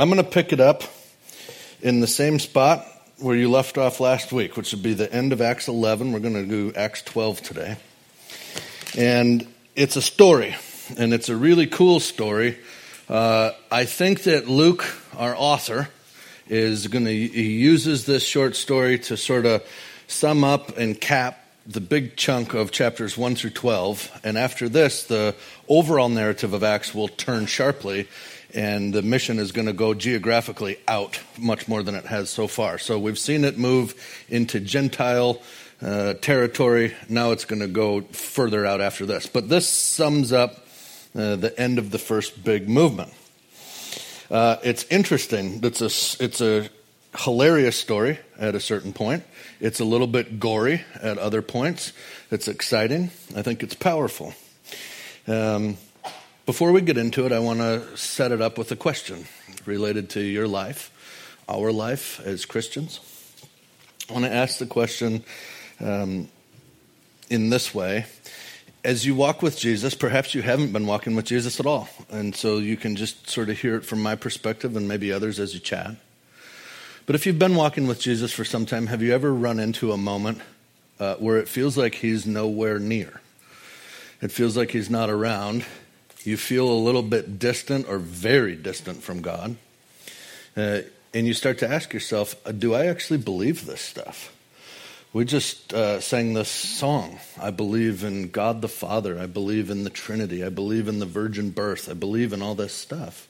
[0.00, 0.82] I'm going to pick it up
[1.82, 2.86] in the same spot
[3.18, 6.12] where you left off last week, which would be the end of Acts 11.
[6.12, 7.76] We're going to do Acts 12 today.
[8.96, 10.56] And it's a story,
[10.96, 12.56] and it's a really cool story.
[13.10, 14.86] Uh, I think that Luke,
[15.18, 15.90] our author,
[16.48, 19.62] is going to, he uses this short story to sort of
[20.06, 24.20] sum up and cap the big chunk of chapters 1 through 12.
[24.24, 25.34] And after this, the
[25.68, 28.08] overall narrative of Acts will turn sharply
[28.54, 32.46] and the mission is going to go geographically out much more than it has so
[32.46, 32.78] far.
[32.78, 33.94] So we've seen it move
[34.28, 35.40] into Gentile
[35.82, 36.94] uh, territory.
[37.08, 39.26] Now it's going to go further out after this.
[39.26, 40.66] But this sums up
[41.16, 43.12] uh, the end of the first big movement.
[44.30, 45.60] Uh, it's interesting.
[45.64, 46.68] It's a, it's a
[47.18, 49.24] hilarious story at a certain point.
[49.60, 51.92] It's a little bit gory at other points.
[52.30, 53.10] It's exciting.
[53.34, 54.34] I think it's powerful.
[55.26, 55.76] Um,
[56.46, 59.26] before we get into it, I want to set it up with a question
[59.66, 60.90] related to your life,
[61.48, 63.00] our life as Christians.
[64.08, 65.24] I want to ask the question
[65.80, 66.28] um,
[67.28, 68.06] in this way.
[68.82, 71.88] As you walk with Jesus, perhaps you haven't been walking with Jesus at all.
[72.10, 75.38] And so you can just sort of hear it from my perspective and maybe others
[75.38, 75.96] as you chat.
[77.06, 79.92] But if you've been walking with Jesus for some time, have you ever run into
[79.92, 80.40] a moment
[80.98, 83.20] uh, where it feels like he's nowhere near?
[84.22, 85.64] It feels like he's not around
[86.24, 89.56] you feel a little bit distant or very distant from God.
[90.56, 90.80] Uh,
[91.14, 94.32] and you start to ask yourself, uh, do I actually believe this stuff?
[95.12, 97.18] We just uh, sang this song.
[97.40, 99.18] I believe in God the Father.
[99.18, 100.44] I believe in the Trinity.
[100.44, 101.88] I believe in the virgin birth.
[101.88, 103.26] I believe in all this stuff.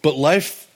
[0.00, 0.68] But life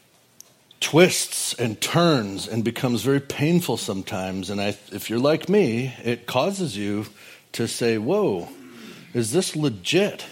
[0.80, 4.50] twists and turns and becomes very painful sometimes.
[4.50, 7.06] And I, if you're like me, it causes you
[7.52, 8.48] to say, Whoa,
[9.14, 10.26] is this legit?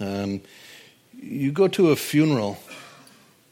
[0.00, 0.40] Um,
[1.20, 2.58] you go to a funeral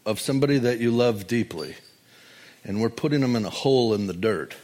[0.04, 1.76] of somebody that you love deeply,
[2.64, 4.54] and we're putting them in a hole in the dirt.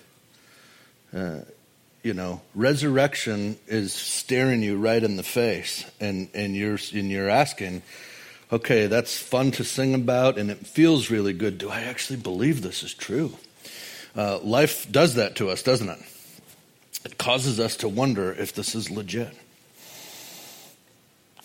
[1.14, 1.38] Uh,
[2.02, 7.28] you know, resurrection is staring you right in the face, and, and you're and you're
[7.28, 7.82] asking,
[8.52, 11.58] okay, that's fun to sing about, and it feels really good.
[11.58, 13.36] Do I actually believe this is true?
[14.16, 15.98] Uh, life does that to us, doesn't it?
[17.04, 19.34] It causes us to wonder if this is legit.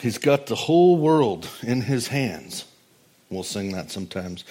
[0.03, 2.65] He's got the whole world in his hands.
[3.29, 4.43] We'll sing that sometimes.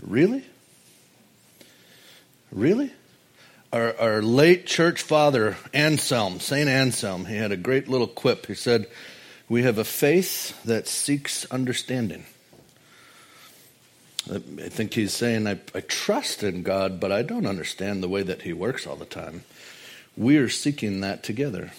[0.00, 0.46] Really?
[2.50, 2.90] Really?
[3.70, 6.70] Our, our late church father, Anselm, St.
[6.70, 8.46] Anselm, he had a great little quip.
[8.46, 8.86] He said,
[9.46, 12.24] We have a faith that seeks understanding.
[14.30, 18.22] I think he's saying, I, I trust in God, but I don't understand the way
[18.22, 19.44] that he works all the time.
[20.16, 21.72] We are seeking that together.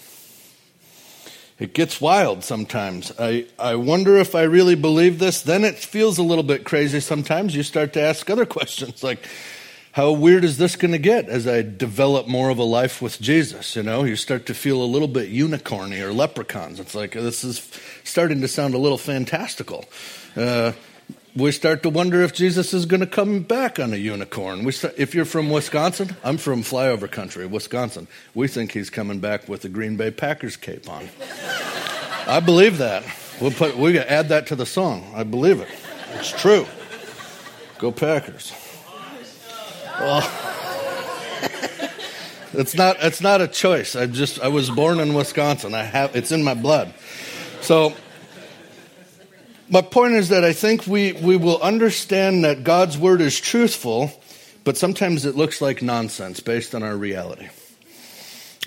[1.57, 3.13] It gets wild sometimes.
[3.17, 5.41] I, I wonder if I really believe this.
[5.41, 7.55] Then it feels a little bit crazy sometimes.
[7.55, 9.25] You start to ask other questions like,
[9.93, 13.21] how weird is this going to get as I develop more of a life with
[13.21, 13.77] Jesus?
[13.77, 16.81] You know, you start to feel a little bit unicorny or leprechauns.
[16.81, 17.71] It's like, this is
[18.03, 19.85] starting to sound a little fantastical.
[20.35, 20.73] Uh,
[21.35, 24.71] we start to wonder if Jesus is going to come back on a unicorn.
[24.71, 28.07] Start, if you're from Wisconsin, I'm from flyover country, Wisconsin.
[28.33, 31.09] We think he's coming back with the Green Bay Packers cape on.
[32.25, 33.03] I believe that.
[33.41, 35.11] We'll put we add that to the song.
[35.13, 35.67] I believe it.
[36.13, 36.65] It's true.
[37.79, 38.53] Go Packers.
[39.99, 40.19] Well,
[42.53, 43.97] it's not it's not a choice.
[43.97, 45.73] I just I was born in Wisconsin.
[45.73, 46.93] I have it's in my blood.
[47.59, 47.93] So
[49.69, 54.11] my point is that I think we, we will understand that God's word is truthful,
[54.63, 57.47] but sometimes it looks like nonsense based on our reality.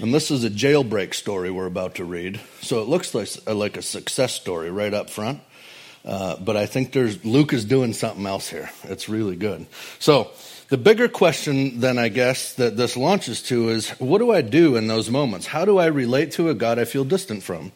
[0.01, 2.41] And this is a jailbreak story we're about to read.
[2.61, 5.41] So it looks like, like a success story right up front.
[6.05, 8.71] Uh, but I think there's Luke is doing something else here.
[8.85, 9.67] It's really good.
[9.99, 10.31] So
[10.69, 14.77] the bigger question, then, I guess, that this launches to is what do I do
[14.77, 15.47] in those moments?
[15.47, 17.73] How do I relate to a God I feel distant from?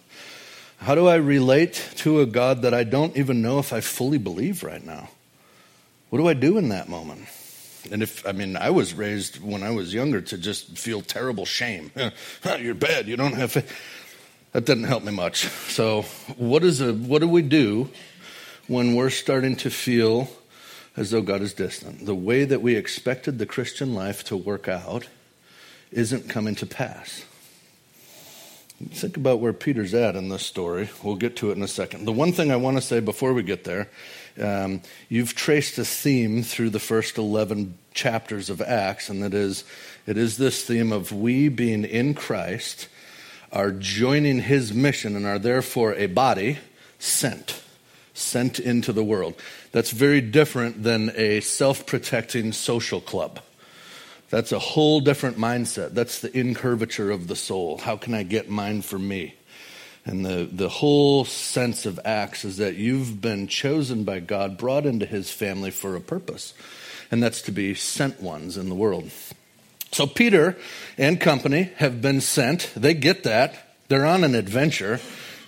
[0.83, 4.19] How do I relate to a God that I don't even know if I fully
[4.19, 5.11] believe right now?
[6.11, 7.29] What do I do in that moment?
[7.93, 11.47] And if, I mean, I was raised when I was younger to just feel terrible
[11.47, 11.93] shame.
[12.59, 13.07] You're bad.
[13.07, 13.55] You don't have.
[14.51, 15.47] That didn't help me much.
[15.71, 16.03] So,
[16.37, 17.89] what, is a, what do we do
[18.67, 20.29] when we're starting to feel
[20.97, 22.07] as though God is distant?
[22.07, 25.07] The way that we expected the Christian life to work out
[25.93, 27.25] isn't coming to pass.
[28.91, 30.89] Think about where Peter's at in this story.
[31.03, 32.05] We'll get to it in a second.
[32.05, 33.89] The one thing I want to say before we get there
[34.41, 39.65] um, you've traced a theme through the first 11 chapters of Acts, and that is
[40.07, 42.89] it is this theme of we being in Christ
[43.53, 46.59] are joining his mission and are therefore a body
[46.99, 47.63] sent
[48.15, 49.35] sent into the world.
[49.73, 53.41] That's very different than a self protecting social club.
[54.33, 55.93] That's a whole different mindset.
[55.93, 57.77] That's the incurvature of the soul.
[57.77, 59.35] How can I get mine for me?
[60.07, 64.87] And the, the whole sense of Acts is that you've been chosen by God, brought
[64.87, 66.55] into his family for a purpose,
[67.11, 69.11] and that's to be sent ones in the world.
[69.91, 70.57] So Peter
[70.97, 72.73] and company have been sent.
[72.75, 73.77] They get that.
[73.89, 74.99] They're on an adventure.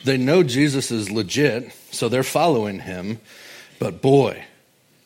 [0.05, 3.19] They know Jesus is legit, so they're following him.
[3.79, 4.45] But boy,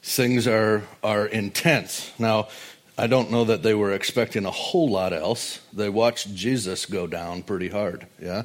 [0.02, 2.10] things are, are intense.
[2.19, 2.48] Now,
[2.98, 5.60] I don't know that they were expecting a whole lot else.
[5.72, 8.42] They watched Jesus go down pretty hard, yeah?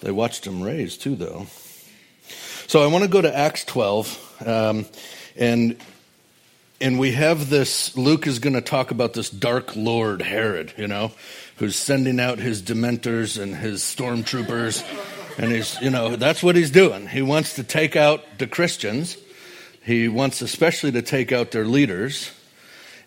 [0.00, 1.48] They watched him raise too, though.
[2.68, 4.86] So I want to go to Acts 12, um,
[5.36, 5.76] and
[6.80, 7.96] and we have this.
[7.96, 11.12] Luke is going to talk about this dark lord Herod, you know,
[11.56, 14.84] who's sending out his dementors and his stormtroopers,
[15.38, 17.08] and he's you know that's what he's doing.
[17.08, 19.16] He wants to take out the Christians.
[19.84, 22.30] He wants especially to take out their leaders,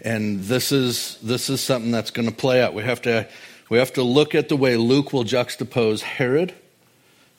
[0.01, 2.73] and this is this is something that's going to play out.
[2.73, 3.27] We have to
[3.69, 6.53] we have to look at the way Luke will juxtapose Herod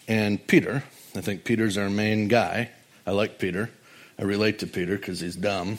[0.08, 0.82] and Peter.
[1.14, 2.70] I think Peter's our main guy.
[3.06, 3.70] I like Peter.
[4.18, 5.78] I relate to Peter because he's dumb.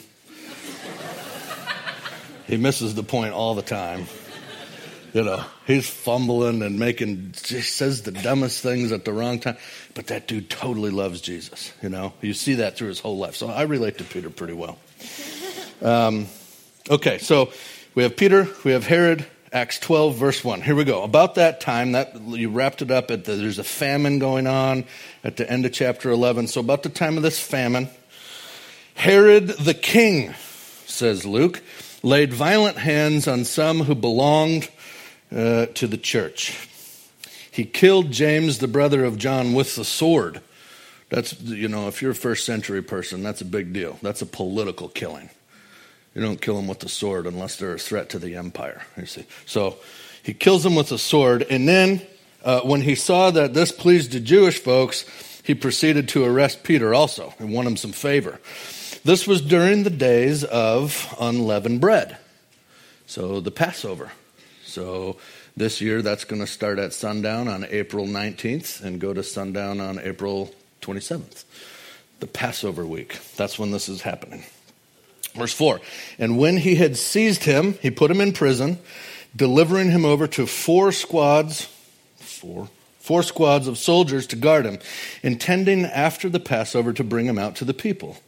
[2.46, 4.06] he misses the point all the time.
[5.14, 9.56] You know, he's fumbling and making, he says the dumbest things at the wrong time.
[9.94, 11.72] But that dude totally loves Jesus.
[11.82, 13.34] You know, you see that through his whole life.
[13.34, 14.78] So I relate to Peter pretty well.
[15.82, 16.26] Um,
[16.88, 17.52] okay, so
[17.94, 20.60] we have Peter, we have Herod, Acts 12, verse 1.
[20.60, 21.02] Here we go.
[21.02, 24.84] About that time, that you wrapped it up at the, there's a famine going on
[25.24, 26.48] at the end of chapter 11.
[26.48, 27.88] So, about the time of this famine,
[28.94, 30.34] Herod the king,
[30.86, 31.62] says Luke,
[32.02, 34.68] laid violent hands on some who belonged
[35.34, 36.68] uh, to the church.
[37.50, 40.42] He killed James, the brother of John, with the sword.
[41.08, 43.98] That's, you know, if you're a first century person, that's a big deal.
[44.02, 45.30] That's a political killing.
[46.14, 48.82] You don't kill them with the sword unless they're a threat to the empire.
[48.96, 49.76] You see, so
[50.22, 52.02] he kills them with a sword, and then
[52.44, 55.04] uh, when he saw that this pleased the Jewish folks,
[55.44, 58.40] he proceeded to arrest Peter also and won him some favor.
[59.04, 62.18] This was during the days of unleavened bread,
[63.06, 64.12] so the Passover.
[64.64, 65.16] So
[65.56, 69.80] this year, that's going to start at sundown on April 19th and go to sundown
[69.80, 71.44] on April 27th.
[72.20, 73.18] The Passover week.
[73.36, 74.44] That's when this is happening.
[75.38, 75.80] Verse 4
[76.18, 78.78] And when he had seized him, he put him in prison,
[79.34, 81.68] delivering him over to four squads,
[82.16, 82.68] four,
[82.98, 84.78] four squads of soldiers to guard him,
[85.22, 88.18] intending after the Passover to bring him out to the people.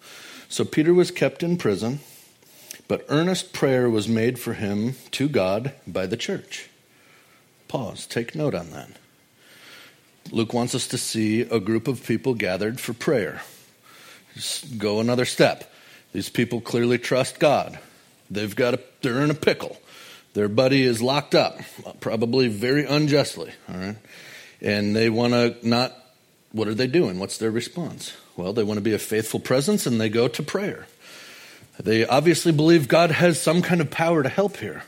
[0.49, 2.01] So Peter was kept in prison,
[2.89, 6.69] but earnest prayer was made for him to God by the church.
[7.69, 8.89] Pause, take note on that.
[10.33, 13.43] Luke wants us to see a group of people gathered for prayer.
[14.35, 15.73] Just go another step.
[16.13, 17.79] These people clearly trust God.
[18.31, 19.77] They've got a, they're in a pickle.
[20.35, 21.59] Their buddy is locked up,
[22.01, 23.53] probably very unjustly.
[23.69, 23.97] All right,
[24.61, 25.97] and they want to not.
[26.53, 27.19] What are they doing?
[27.19, 28.13] What's their response?
[28.37, 30.87] Well, they want to be a faithful presence, and they go to prayer.
[31.79, 34.83] They obviously believe God has some kind of power to help here.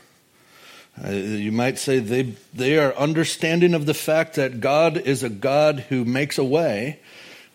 [1.03, 5.29] Uh, you might say they, they are understanding of the fact that God is a
[5.29, 6.99] God who makes a way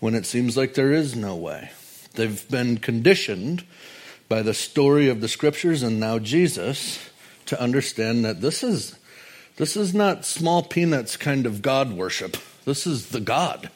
[0.00, 1.70] when it seems like there is no way.
[2.18, 3.64] They've been conditioned
[4.28, 6.98] by the story of the scriptures and now Jesus
[7.46, 8.98] to understand that this is
[9.56, 12.36] this is not small peanuts kind of God worship.
[12.64, 13.70] This is the God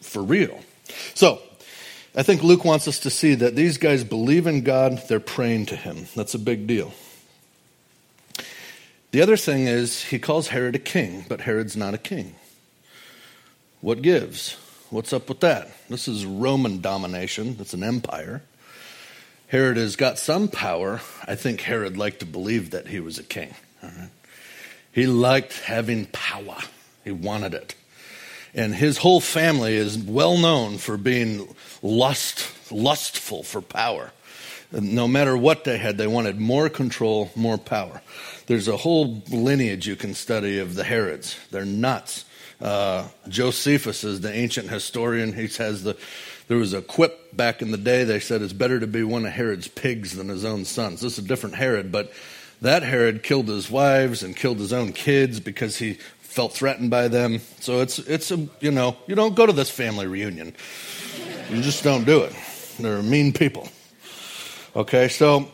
[0.00, 0.60] for real.
[1.14, 1.42] So,
[2.14, 5.66] I think Luke wants us to see that these guys believe in God, they're praying
[5.66, 6.06] to him.
[6.14, 6.92] That's a big deal.
[9.10, 12.36] The other thing is, he calls Herod a king, but Herod's not a king.
[13.80, 14.56] What gives?
[14.92, 15.70] What's up with that?
[15.88, 18.42] This is Roman domination, it's an empire.
[19.48, 21.00] Herod has got some power.
[21.26, 23.54] I think Herod liked to believe that he was a king.
[24.92, 26.58] He liked having power,
[27.04, 27.74] he wanted it.
[28.52, 34.12] And his whole family is well known for being lust, lustful for power.
[34.72, 38.02] No matter what they had, they wanted more control, more power.
[38.46, 41.38] There's a whole lineage you can study of the Herods.
[41.50, 42.26] They're nuts.
[42.62, 45.32] Uh, Josephus is the ancient historian.
[45.32, 45.96] He says the,
[46.46, 48.04] there was a quip back in the day.
[48.04, 51.00] They said it's better to be one of Herod's pigs than his own sons.
[51.00, 52.12] This is a different Herod, but
[52.60, 57.08] that Herod killed his wives and killed his own kids because he felt threatened by
[57.08, 57.40] them.
[57.58, 60.54] So it's it's a you know you don't go to this family reunion.
[61.50, 62.34] You just don't do it.
[62.78, 63.68] They're mean people.
[64.74, 65.50] Okay, so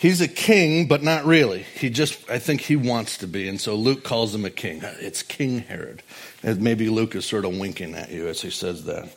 [0.00, 1.62] he's a king, but not really.
[1.62, 4.80] He just I think he wants to be, and so Luke calls him a king.
[4.82, 6.02] It's King Herod.
[6.42, 9.14] And maybe Luke is sort of winking at you as he says that.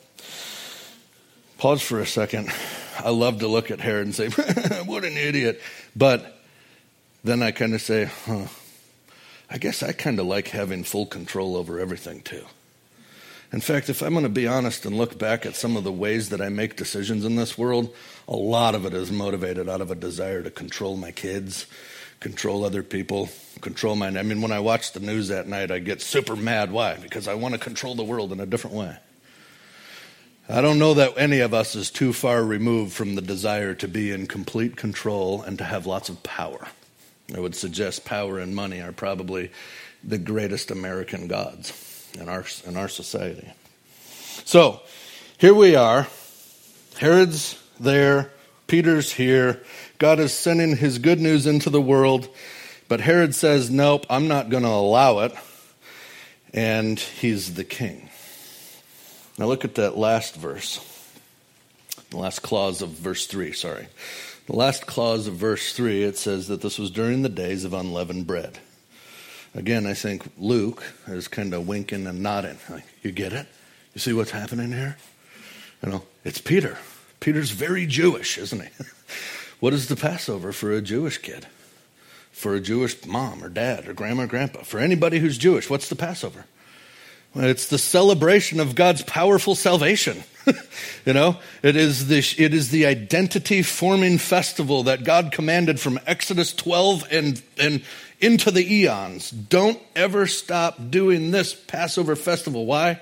[1.57, 2.49] Pause for a second.
[2.99, 4.29] I love to look at Herod and say,
[4.85, 5.61] what an idiot.
[5.95, 6.41] But
[7.23, 8.47] then I kind of say, huh,
[9.49, 12.45] I guess I kind of like having full control over everything too.
[13.53, 15.91] In fact, if I'm going to be honest and look back at some of the
[15.91, 17.93] ways that I make decisions in this world,
[18.27, 21.67] a lot of it is motivated out of a desire to control my kids,
[22.19, 23.29] control other people,
[23.62, 24.07] control my.
[24.07, 26.72] I mean, when I watch the news at night, I get super mad.
[26.72, 26.95] Why?
[26.98, 28.98] Because I want to control the world in a different way.
[30.50, 33.88] I don't know that any of us is too far removed from the desire to
[33.88, 36.69] be in complete control and to have lots of power.
[37.33, 39.51] I would suggest power and money are probably
[40.03, 43.51] the greatest American gods in our, in our society.
[44.46, 44.82] So,
[45.38, 46.08] here we are.
[46.98, 48.32] Herod's there,
[48.67, 49.62] Peter's here.
[49.98, 52.27] God is sending his good news into the world,
[52.88, 55.34] but Herod says, Nope, I'm not going to allow it.
[56.53, 58.10] And he's the king.
[59.38, 60.79] Now, look at that last verse,
[62.12, 63.88] the last clause of verse 3, sorry.
[64.46, 67.74] The last clause of verse 3, it says that this was during the days of
[67.74, 68.60] unleavened bread.
[69.55, 72.57] Again, I think Luke is kind of winking and nodding.
[72.69, 73.48] Like, you get it?
[73.93, 74.98] You see what's happening here?
[75.83, 76.77] You know, it's Peter.
[77.19, 78.69] Peter's very Jewish, isn't he?
[79.60, 81.45] what is the Passover for a Jewish kid?
[82.31, 84.63] For a Jewish mom or dad or grandma or grandpa?
[84.63, 86.45] For anybody who's Jewish, what's the Passover?
[87.36, 90.24] It's the celebration of God's powerful salvation.
[91.05, 96.00] you know, it is the it is the identity forming festival that God commanded from
[96.05, 97.83] Exodus 12 and and
[98.24, 99.30] into the eons.
[99.30, 102.65] Don't ever stop doing this Passover festival.
[102.65, 103.01] Why?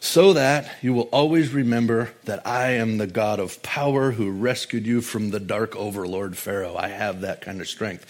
[0.00, 4.84] So that you will always remember that I am the God of power who rescued
[4.84, 6.76] you from the dark overlord Pharaoh.
[6.76, 8.04] I have that kind of strength.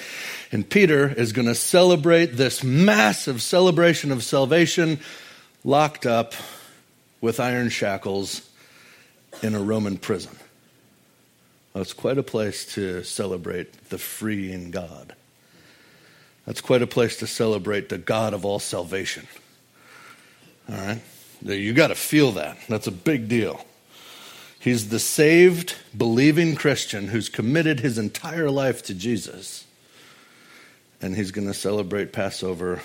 [0.51, 4.99] And Peter is going to celebrate this massive celebration of salvation
[5.63, 6.35] locked up
[7.21, 8.51] with iron shackles
[9.43, 10.37] in a Roman prison.
[11.73, 15.15] Well, it's quite a place to celebrate the freeing God.
[16.47, 19.27] That's quite a place to celebrate the God of all salvation.
[20.69, 21.01] All right?
[21.43, 22.59] You got to feel that.
[22.69, 23.65] That's a big deal.
[24.59, 29.67] He's the saved, believing Christian who's committed his entire life to Jesus.
[31.01, 32.81] And he's going to celebrate Passover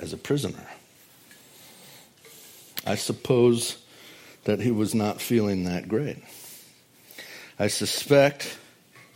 [0.00, 0.66] as a prisoner.
[2.84, 3.78] I suppose
[4.44, 6.18] that he was not feeling that great.
[7.58, 8.58] I suspect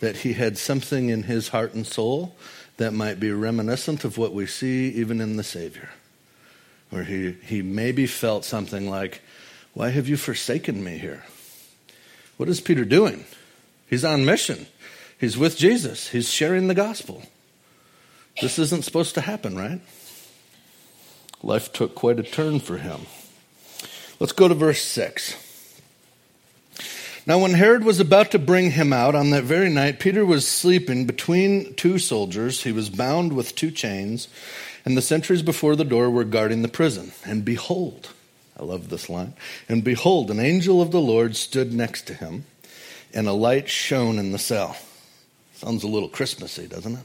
[0.00, 2.36] that he had something in his heart and soul
[2.76, 5.90] that might be reminiscent of what we see even in the Savior,
[6.90, 9.20] where he, he maybe felt something like,
[9.72, 11.24] Why have you forsaken me here?
[12.36, 13.24] What is Peter doing?
[13.88, 14.66] He's on mission,
[15.18, 17.22] he's with Jesus, he's sharing the gospel.
[18.40, 19.80] This isn't supposed to happen, right?
[21.42, 23.02] Life took quite a turn for him.
[24.18, 25.43] Let's go to verse 6.
[27.26, 30.46] Now, when Herod was about to bring him out on that very night, Peter was
[30.46, 32.64] sleeping between two soldiers.
[32.64, 34.28] He was bound with two chains,
[34.84, 37.12] and the sentries before the door were guarding the prison.
[37.24, 38.10] And behold,
[38.60, 39.32] I love this line,
[39.70, 42.44] and behold, an angel of the Lord stood next to him,
[43.14, 44.76] and a light shone in the cell.
[45.54, 47.04] Sounds a little Christmassy, doesn't it?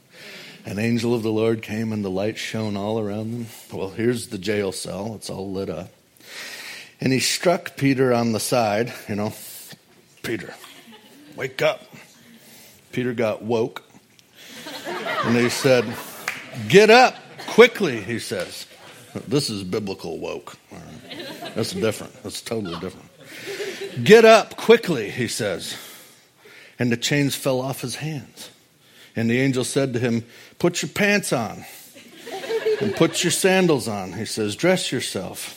[0.66, 3.46] An angel of the Lord came, and the light shone all around them.
[3.72, 5.92] Well, here's the jail cell, it's all lit up.
[7.00, 9.34] And he struck Peter on the side, you know,
[10.24, 10.54] Peter,
[11.36, 11.82] wake up.
[12.92, 13.84] Peter got woke.
[15.24, 15.86] And he said,
[16.68, 17.16] Get up
[17.48, 18.66] quickly, he says.
[19.28, 20.58] This is biblical woke.
[21.56, 22.22] That's different.
[22.24, 23.10] That's totally different.
[24.04, 25.78] Get up quickly, he says.
[26.78, 28.50] And the chains fell off his hands.
[29.16, 30.26] And the angel said to him,
[30.60, 31.66] Put your pants on
[32.80, 34.14] and put your sandals on.
[34.14, 35.56] He says, Dress yourself.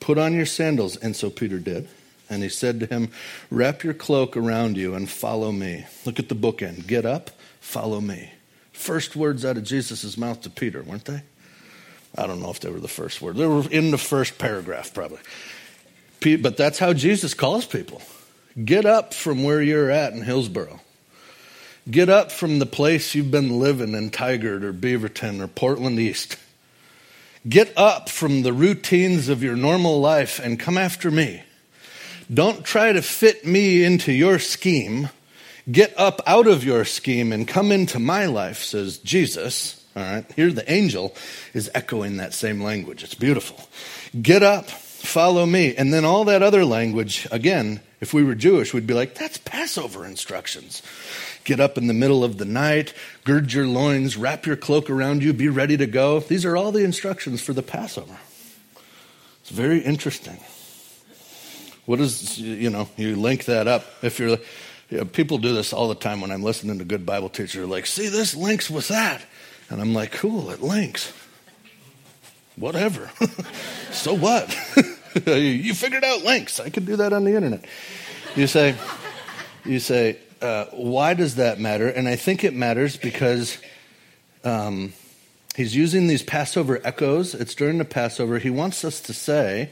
[0.00, 0.96] Put on your sandals.
[0.96, 1.88] And so Peter did.
[2.30, 3.10] And he said to him,
[3.50, 5.86] Wrap your cloak around you and follow me.
[6.04, 6.86] Look at the bookend.
[6.86, 8.32] Get up, follow me.
[8.72, 11.22] First words out of Jesus' mouth to Peter, weren't they?
[12.16, 13.36] I don't know if they were the first word.
[13.36, 15.18] They were in the first paragraph, probably.
[16.20, 18.00] But that's how Jesus calls people.
[18.62, 20.80] Get up from where you're at in Hillsboro.
[21.90, 26.36] Get up from the place you've been living in Tigard or Beaverton or Portland East.
[27.46, 31.42] Get up from the routines of your normal life and come after me.
[32.32, 35.10] Don't try to fit me into your scheme.
[35.70, 39.84] Get up out of your scheme and come into my life, says Jesus.
[39.96, 41.14] All right, here the angel
[41.52, 43.04] is echoing that same language.
[43.04, 43.68] It's beautiful.
[44.20, 45.74] Get up, follow me.
[45.76, 49.38] And then all that other language, again, if we were Jewish, we'd be like, that's
[49.38, 50.82] Passover instructions.
[51.44, 52.92] Get up in the middle of the night,
[53.24, 56.20] gird your loins, wrap your cloak around you, be ready to go.
[56.20, 58.18] These are all the instructions for the Passover.
[59.42, 60.38] It's very interesting.
[61.86, 63.84] What is, you know, you link that up.
[64.02, 64.38] If you're,
[64.90, 67.68] you know, people do this all the time when I'm listening to good Bible teachers.
[67.68, 69.22] like, see, this links with that.
[69.70, 71.12] And I'm like, cool, it links.
[72.56, 73.10] Whatever.
[73.90, 74.56] so what?
[75.26, 76.60] you figured out links.
[76.60, 77.64] I could do that on the internet.
[78.36, 78.74] You say,
[79.64, 81.88] you say, uh, why does that matter?
[81.88, 83.58] And I think it matters because
[84.44, 84.92] um,
[85.56, 87.34] he's using these Passover echoes.
[87.34, 88.38] It's during the Passover.
[88.38, 89.70] He wants us to say,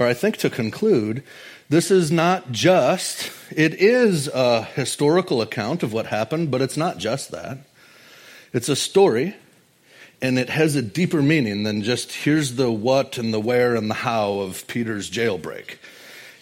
[0.00, 1.22] or I think to conclude,
[1.68, 6.96] this is not just, it is a historical account of what happened, but it's not
[6.96, 7.58] just that.
[8.54, 9.36] It's a story,
[10.22, 13.90] and it has a deeper meaning than just here's the what and the where and
[13.90, 15.76] the how of Peter's jailbreak.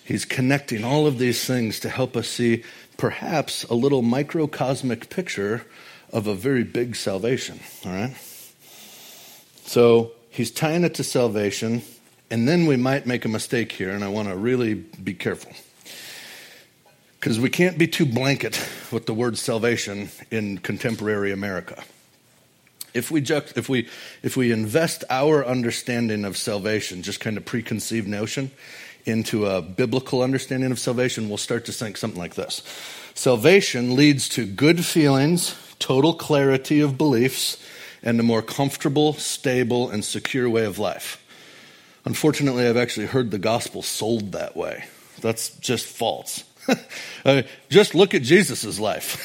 [0.04, 2.62] He's connecting all of these things to help us see
[2.96, 5.66] perhaps a little microcosmic picture
[6.12, 8.16] of a very big salvation, all right?
[9.64, 11.82] So he's tying it to salvation,
[12.30, 15.52] and then we might make a mistake here, and I want to really be careful.
[17.20, 21.82] Because we can't be too blanket with the word salvation in contemporary America.
[22.94, 23.88] If we, ju- if, we,
[24.22, 28.50] if we invest our understanding of salvation, just kind of preconceived notion,
[29.08, 32.62] into a biblical understanding of salvation, we'll start to think something like this
[33.14, 37.56] Salvation leads to good feelings, total clarity of beliefs,
[38.02, 41.24] and a more comfortable, stable, and secure way of life.
[42.04, 44.84] Unfortunately, I've actually heard the gospel sold that way.
[45.20, 46.44] That's just false.
[47.68, 49.24] just look at Jesus' life.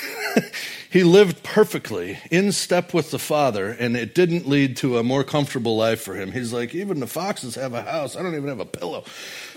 [0.89, 5.24] he lived perfectly in step with the Father, and it didn't lead to a more
[5.24, 6.32] comfortable life for him.
[6.32, 8.15] He's like, even the foxes have a house.
[8.15, 9.03] I don't even have a pillow.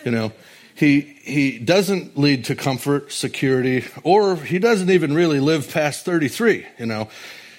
[0.04, 0.32] You know,
[0.74, 6.66] he, he doesn't lead to comfort, security, or he doesn't even really live past 33.
[6.78, 7.08] You know,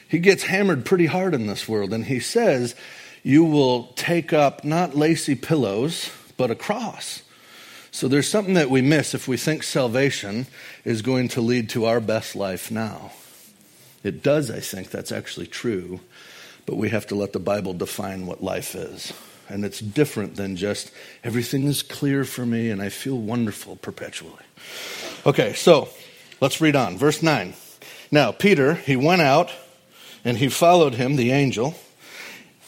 [0.07, 2.75] he gets hammered pretty hard in this world, and he says,
[3.27, 7.23] You will take up not lacy pillows, but a cross.
[7.91, 10.47] So there's something that we miss if we think salvation
[10.85, 13.11] is going to lead to our best life now.
[14.01, 15.99] It does, I think, that's actually true,
[16.65, 19.11] but we have to let the Bible define what life is.
[19.49, 20.89] And it's different than just
[21.21, 24.45] everything is clear for me and I feel wonderful perpetually.
[25.25, 25.89] Okay, so
[26.39, 26.97] let's read on.
[26.97, 27.55] Verse 9.
[28.09, 29.51] Now, Peter, he went out
[30.23, 31.75] and he followed him, the angel,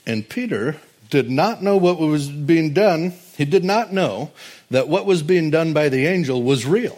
[0.09, 0.75] and Peter
[1.11, 3.13] did not know what was being done.
[3.37, 4.31] He did not know
[4.71, 6.97] that what was being done by the angel was real.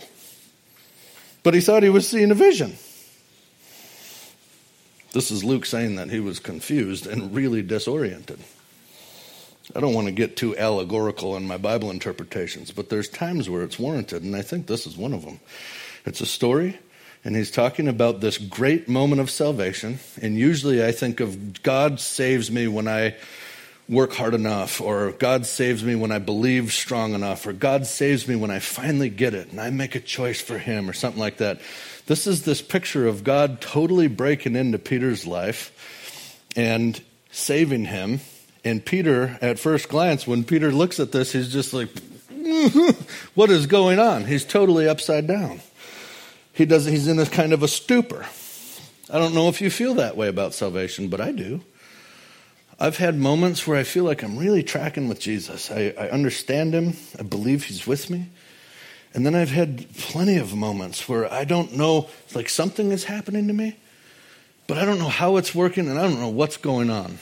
[1.43, 2.78] But he thought he was seeing a vision.
[5.12, 8.39] This is Luke saying that he was confused and really disoriented.
[9.76, 13.63] I don't want to get too allegorical in my Bible interpretations, but there's times where
[13.63, 15.41] it's warranted, and I think this is one of them.
[16.06, 16.80] It's a story,
[17.24, 20.00] and he's talking about this great moment of salvation.
[20.22, 23.16] And usually I think of God saves me when I
[23.88, 28.28] work hard enough, or God saves me when I believe strong enough, or God saves
[28.28, 31.20] me when I finally get it and I make a choice for Him, or something
[31.20, 31.60] like that.
[32.08, 35.72] This is this picture of God totally breaking into Peter's life
[36.56, 38.20] and saving him.
[38.64, 41.90] And Peter, at first glance, when Peter looks at this, he's just like,
[42.32, 43.02] mm-hmm.
[43.34, 44.26] what is going on?
[44.26, 45.62] He's totally upside down.
[46.54, 48.26] He does, he's in a kind of a stupor.
[49.10, 51.62] I don't know if you feel that way about salvation, but I do.
[52.80, 55.70] I've had moments where I feel like I'm really tracking with Jesus.
[55.70, 58.28] I, I understand him, I believe he's with me.
[59.14, 63.48] And then I've had plenty of moments where I don't know, like something is happening
[63.48, 63.76] to me,
[64.68, 67.20] but I don't know how it's working and I don't know what's going on.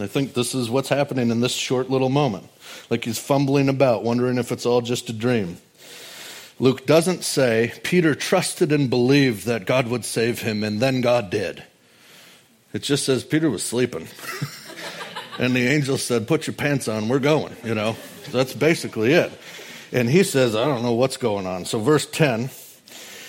[0.00, 2.48] I think this is what's happening in this short little moment.
[2.88, 5.58] Like he's fumbling about, wondering if it's all just a dream.
[6.60, 11.30] Luke doesn't say Peter trusted and believed that God would save him, and then God
[11.30, 11.64] did.
[12.72, 14.06] It just says Peter was sleeping.
[15.40, 17.96] And the angel said, Put your pants on, we're going, you know.
[18.30, 19.32] That's basically it.
[19.90, 21.64] And he says, I don't know what's going on.
[21.64, 22.50] So, verse 10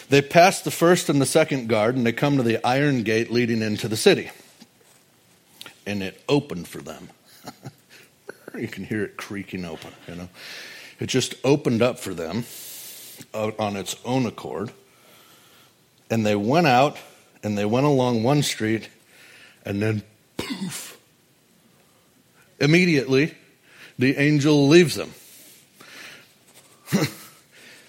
[0.09, 3.31] they pass the first and the second guard, and they come to the iron gate
[3.31, 4.29] leading into the city.
[5.87, 7.09] And it opened for them.
[8.59, 10.29] you can hear it creaking open, you know.
[10.99, 12.43] It just opened up for them
[13.33, 14.71] on its own accord.
[16.09, 16.97] And they went out
[17.43, 18.89] and they went along one street,
[19.65, 20.03] and then
[20.37, 20.97] poof,
[22.59, 23.33] Immediately,
[23.97, 25.11] the angel leaves them.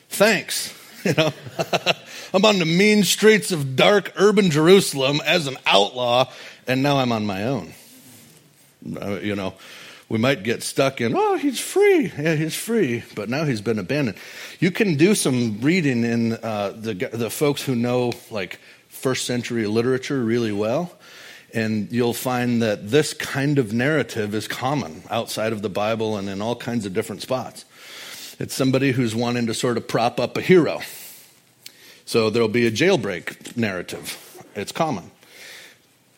[0.09, 0.79] Thanks.
[1.05, 1.33] You know,
[2.33, 6.31] I'm on the mean streets of dark urban Jerusalem as an outlaw,
[6.69, 7.75] and now I'm on my own.
[8.87, 9.55] Uh, you know,
[10.13, 12.13] we might get stuck in, oh, he's free.
[12.19, 14.19] Yeah, he's free, but now he's been abandoned.
[14.61, 19.67] You can do some reading in uh, the, the folks who know like first century
[19.67, 20.93] literature really well
[21.55, 26.29] and you'll find that this kind of narrative is common outside of the Bible and
[26.29, 27.65] in all kinds of different spots.
[28.39, 30.83] It's somebody who's wanting to sort of prop up a hero.
[32.05, 34.45] So there'll be a jailbreak narrative.
[34.55, 35.11] It's common.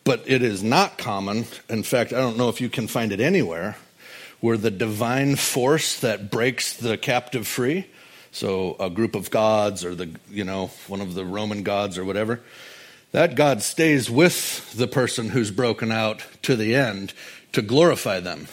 [0.02, 1.46] But it is not common.
[1.68, 3.76] In fact, I don't know if you can find it anywhere
[4.44, 7.86] where the divine force that breaks the captive free,
[8.30, 12.04] so a group of gods or the, you know, one of the Roman gods or
[12.04, 12.42] whatever,
[13.12, 17.14] that God stays with the person who's broken out to the end
[17.52, 18.46] to glorify them.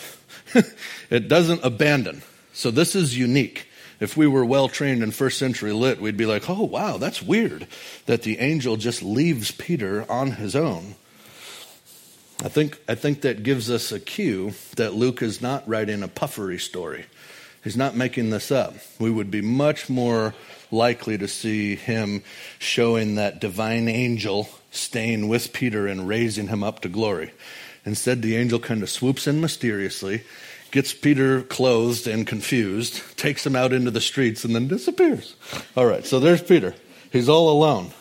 [1.10, 2.21] it doesn't abandon.
[2.54, 3.67] So this is unique.
[3.99, 7.21] If we were well trained in first century lit, we'd be like, oh, wow, that's
[7.21, 7.67] weird
[8.06, 10.95] that the angel just leaves Peter on his own
[12.43, 16.08] I think, I think that gives us a cue that Luke is not writing a
[16.08, 17.06] puffery story.
[17.63, 18.73] He's not making this up.
[18.99, 20.34] We would be much more
[20.71, 22.23] likely to see him
[22.58, 27.32] showing that divine angel staying with Peter and raising him up to glory.
[27.86, 30.23] Instead, the angel kind of swoops in mysteriously,
[30.71, 35.36] gets Peter clothed and confused, takes him out into the streets, and then disappears.
[35.75, 36.73] All right, so there's Peter.
[37.12, 37.91] He's all alone.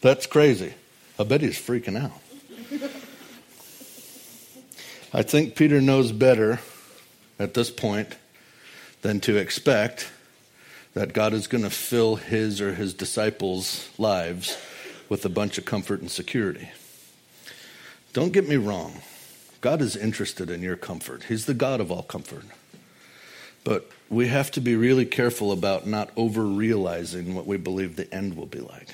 [0.00, 0.74] That's crazy.
[1.18, 2.12] I bet he's freaking out.
[5.16, 6.58] I think Peter knows better
[7.38, 8.16] at this point
[9.02, 10.10] than to expect
[10.94, 14.58] that God is going to fill his or his disciples' lives
[15.08, 16.68] with a bunch of comfort and security.
[18.12, 19.02] Don't get me wrong.
[19.60, 21.24] God is interested in your comfort.
[21.28, 22.44] He's the God of all comfort.
[23.62, 28.12] But we have to be really careful about not over realizing what we believe the
[28.12, 28.88] end will be like.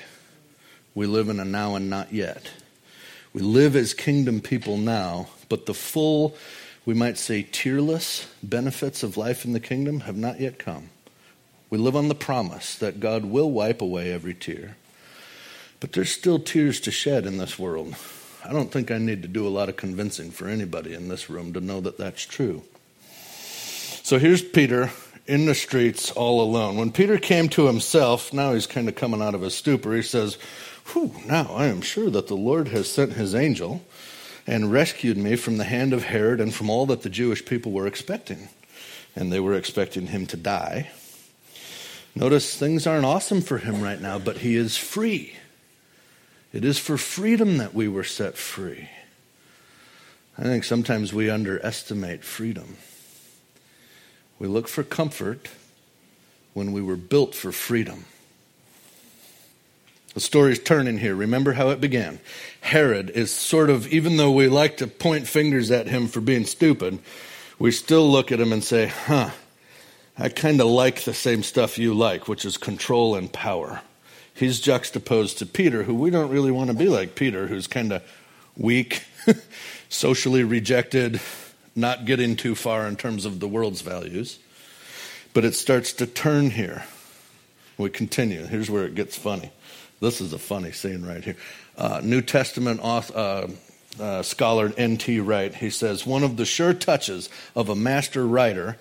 [0.93, 2.51] We live in a now and not yet.
[3.33, 6.35] We live as kingdom people now, but the full,
[6.85, 10.89] we might say, tearless benefits of life in the kingdom have not yet come.
[11.69, 14.75] We live on the promise that God will wipe away every tear.
[15.79, 17.95] But there's still tears to shed in this world.
[18.43, 21.29] I don't think I need to do a lot of convincing for anybody in this
[21.29, 22.63] room to know that that's true.
[24.03, 24.91] So here's Peter
[25.27, 26.75] in the streets all alone.
[26.75, 30.01] When Peter came to himself, now he's kind of coming out of a stupor, he
[30.01, 30.37] says,
[30.87, 33.83] Whew, now I am sure that the Lord has sent his angel
[34.47, 37.71] and rescued me from the hand of Herod and from all that the Jewish people
[37.71, 38.49] were expecting.
[39.15, 40.89] And they were expecting him to die.
[42.15, 45.33] Notice things aren't awesome for him right now, but he is free.
[46.53, 48.89] It is for freedom that we were set free.
[50.37, 52.77] I think sometimes we underestimate freedom.
[54.39, 55.49] We look for comfort
[56.53, 58.05] when we were built for freedom.
[60.13, 61.15] The story's turning here.
[61.15, 62.19] Remember how it began.
[62.59, 66.45] Herod is sort of, even though we like to point fingers at him for being
[66.45, 66.99] stupid,
[67.57, 69.29] we still look at him and say, huh,
[70.17, 73.81] I kind of like the same stuff you like, which is control and power.
[74.33, 77.93] He's juxtaposed to Peter, who we don't really want to be like Peter, who's kind
[77.93, 78.03] of
[78.57, 79.03] weak,
[79.89, 81.21] socially rejected,
[81.75, 84.39] not getting too far in terms of the world's values.
[85.33, 86.83] But it starts to turn here.
[87.77, 88.45] We continue.
[88.45, 89.51] Here's where it gets funny.
[90.01, 91.37] This is a funny scene right here.
[91.77, 93.47] Uh, New Testament author, uh,
[94.01, 95.19] uh, scholar N.T.
[95.19, 98.77] Wright, he says, one of the sure touches of a master writer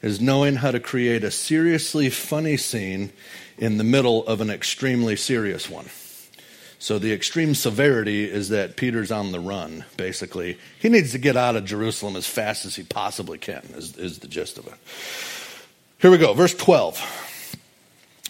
[0.00, 3.12] is knowing how to create a seriously funny scene
[3.58, 5.86] in the middle of an extremely serious one.
[6.78, 10.58] So the extreme severity is that Peter's on the run, basically.
[10.78, 14.18] He needs to get out of Jerusalem as fast as he possibly can, is, is
[14.20, 14.74] the gist of it.
[15.98, 17.33] Here we go, verse 12.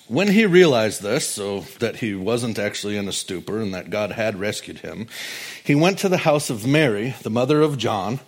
[0.07, 4.13] When he realized this, so that he wasn't actually in a stupor and that God
[4.13, 5.07] had rescued him,
[5.65, 8.21] he went to the house of Mary, the mother of John,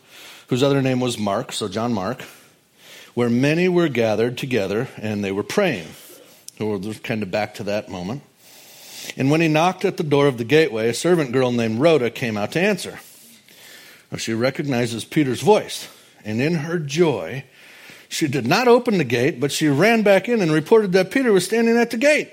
[0.46, 2.22] whose other name was Mark, so John Mark,
[3.12, 5.88] where many were gathered together and they were praying.
[6.56, 8.22] So we're kind of back to that moment.
[9.16, 12.10] And when he knocked at the door of the gateway, a servant girl named Rhoda
[12.10, 13.00] came out to answer.
[14.10, 15.88] Now she recognizes Peter's voice,
[16.24, 17.44] and in her joy,
[18.16, 21.32] she did not open the gate, but she ran back in and reported that Peter
[21.32, 22.32] was standing at the gate.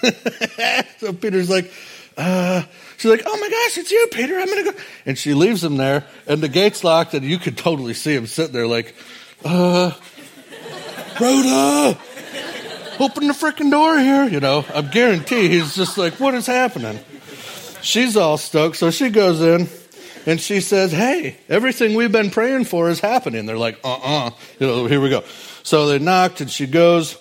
[0.98, 1.72] so Peter's like,
[2.16, 2.62] uh,
[2.96, 4.38] she's like, oh my gosh, it's you, Peter.
[4.38, 4.78] I'm going to go.
[5.06, 8.28] And she leaves him there, and the gate's locked, and you could totally see him
[8.28, 8.94] sitting there like,
[9.44, 9.90] uh,
[11.20, 11.98] Rhoda,
[13.00, 14.28] open the freaking door here.
[14.28, 17.00] You know, I guarantee he's just like, what is happening?
[17.82, 19.68] She's all stoked, so she goes in
[20.28, 23.46] and she says, Hey, everything we've been praying for is happening.
[23.46, 24.26] They're like, Uh uh-uh.
[24.26, 25.24] uh You know, here we go.
[25.62, 27.16] So they knocked, and she goes,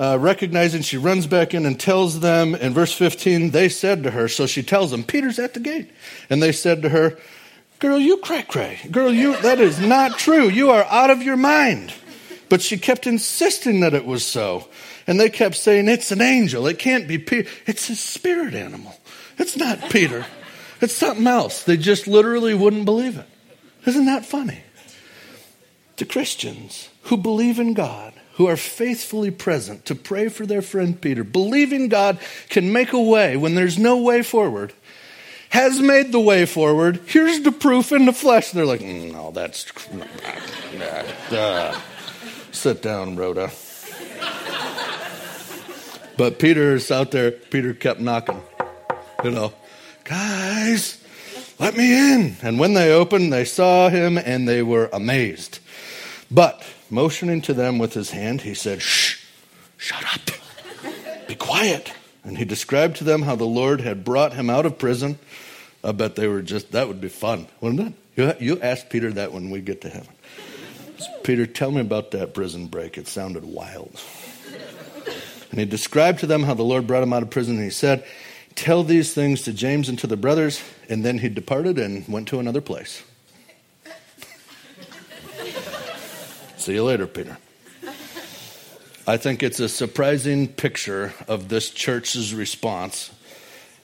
[0.00, 4.10] uh, recognizing, she runs back in and tells them in verse 15, they said to
[4.10, 5.92] her, so she tells them, Peter's at the gate.
[6.28, 7.18] And they said to her,
[7.78, 8.80] Girl, you cray cray.
[8.90, 10.48] Girl, you, that is not true.
[10.48, 11.94] You are out of your mind.
[12.48, 14.66] But she kept insisting that it was so.
[15.06, 16.66] And they kept saying, It's an angel.
[16.66, 17.48] It can't be Peter.
[17.66, 18.98] It's a spirit animal.
[19.38, 20.26] It's not Peter.
[20.80, 21.62] It's something else.
[21.62, 23.26] They just literally wouldn't believe it.
[23.86, 24.62] Isn't that funny?
[25.96, 30.98] To Christians who believe in God, who are faithfully present to pray for their friend
[30.98, 34.72] Peter, believing God can make a way when there's no way forward,
[35.50, 37.00] has made the way forward.
[37.06, 38.52] Here's the proof in the flesh.
[38.52, 39.66] They're like, mm, no, that's.
[41.32, 41.80] Uh,
[42.52, 43.50] sit down, Rhoda.
[46.16, 47.30] But Peter is out there.
[47.30, 48.40] Peter kept knocking.
[49.24, 49.52] You know,
[50.10, 51.02] guys,
[51.60, 52.36] let me in.
[52.42, 55.60] And when they opened, they saw him and they were amazed.
[56.30, 59.24] But motioning to them with his hand, he said, Shh,
[59.76, 60.36] shut up,
[61.28, 61.92] be quiet.
[62.24, 65.18] And he described to them how the Lord had brought him out of prison.
[65.84, 67.94] I bet they were just, that would be fun, wouldn't it?
[68.16, 70.12] You, you ask Peter that when we get to heaven.
[71.22, 72.98] Peter, tell me about that prison break.
[72.98, 73.98] It sounded wild.
[75.50, 77.54] And he described to them how the Lord brought him out of prison.
[77.54, 78.04] And he said,
[78.60, 80.62] Tell these things to James and to the brothers.
[80.90, 83.02] And then he departed and went to another place.
[86.58, 87.38] See you later, Peter.
[89.06, 93.10] I think it's a surprising picture of this church's response,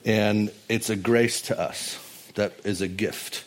[0.05, 1.97] and it's a grace to us
[2.35, 3.45] that is a gift.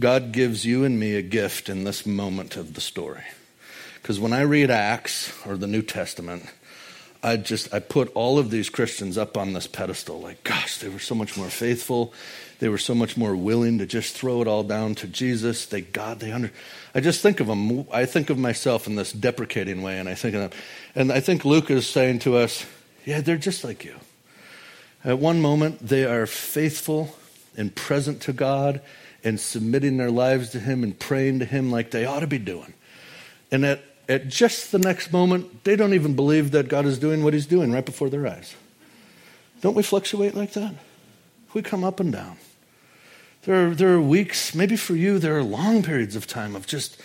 [0.00, 3.22] God gives you and me a gift in this moment of the story.
[4.02, 6.46] Because when I read Acts or the New Testament,
[7.24, 10.88] I just I put all of these Christians up on this pedestal like gosh they
[10.88, 12.12] were so much more faithful.
[12.58, 15.64] They were so much more willing to just throw it all down to Jesus.
[15.64, 16.52] They God they under
[16.94, 20.14] I just think of them I think of myself in this deprecating way and I
[20.14, 20.60] think of them.
[20.94, 22.66] And I think Luke is saying to us
[23.06, 23.96] yeah they're just like you.
[25.02, 27.16] At one moment they are faithful
[27.56, 28.82] and present to God
[29.24, 32.38] and submitting their lives to him and praying to him like they ought to be
[32.38, 32.74] doing.
[33.50, 37.24] And at at just the next moment, they don't even believe that God is doing
[37.24, 38.54] what He's doing right before their eyes.
[39.60, 40.74] Don't we fluctuate like that?
[41.54, 42.36] We come up and down.
[43.44, 46.66] There are, there are weeks, maybe for you, there are long periods of time of
[46.66, 47.00] just,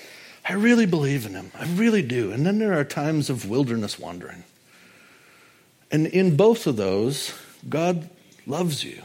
[0.47, 1.51] I really believe in Him.
[1.57, 2.31] I really do.
[2.31, 4.43] And then there are times of wilderness wandering.
[5.91, 7.33] And in both of those,
[7.67, 8.09] God
[8.45, 9.03] loves you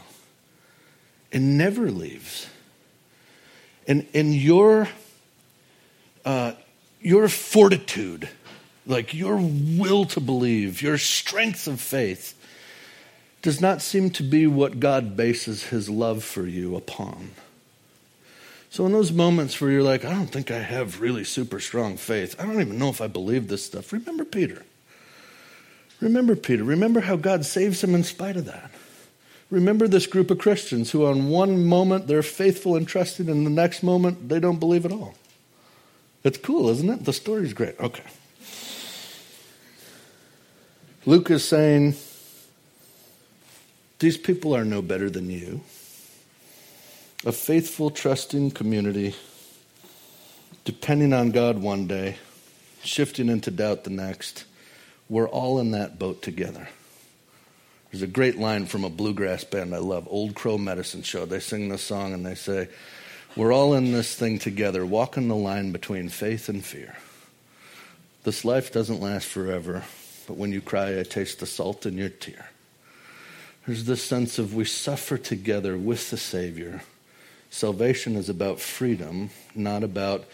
[1.31, 2.47] and never leaves.
[3.87, 4.87] And, and your
[6.23, 6.53] uh,
[7.05, 8.27] your fortitude,
[8.87, 12.33] like your will to believe, your strength of faith,
[13.43, 17.29] does not seem to be what God bases his love for you upon.
[18.71, 21.95] So, in those moments where you're like, I don't think I have really super strong
[21.95, 24.63] faith, I don't even know if I believe this stuff, remember Peter.
[26.01, 26.63] Remember Peter.
[26.63, 28.71] Remember how God saves him in spite of that.
[29.51, 33.51] Remember this group of Christians who, on one moment, they're faithful and trusting, and the
[33.51, 35.13] next moment, they don't believe at all.
[36.25, 37.05] It's cool, isn't it?
[37.05, 37.79] The story's great.
[37.79, 38.03] Okay.
[41.05, 41.93] Luke is saying,
[43.99, 45.61] These people are no better than you.
[47.27, 49.15] A faithful, trusting community,
[50.63, 52.17] depending on God one day,
[52.83, 54.45] shifting into doubt the next.
[55.07, 56.67] We're all in that boat together.
[57.91, 61.27] There's a great line from a bluegrass band I love, Old Crow Medicine Show.
[61.27, 62.67] They sing this song and they say,
[63.35, 66.95] we're all in this thing together, walking the line between faith and fear.
[68.23, 69.83] This life doesn't last forever,
[70.27, 72.49] but when you cry, I taste the salt in your tear.
[73.65, 76.81] There's this sense of we suffer together with the Savior.
[77.49, 80.25] Salvation is about freedom, not about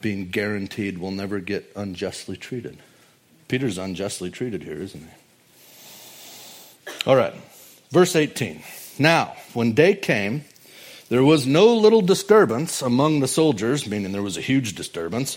[0.00, 2.76] being guaranteed we'll never get unjustly treated.
[3.48, 6.90] Peter's unjustly treated here, isn't he?
[7.06, 7.34] All right,
[7.90, 8.62] verse 18.
[8.98, 10.44] Now, when day came,
[11.08, 15.36] there was no little disturbance among the soldiers, meaning there was a huge disturbance.